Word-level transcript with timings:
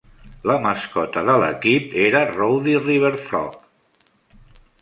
La 0.51 0.53
mascota 0.63 1.23
de 1.27 1.35
l'equip 1.43 1.93
era 2.07 2.23
Rowdy 2.31 2.75
River 2.89 3.15
Frog. 3.27 3.63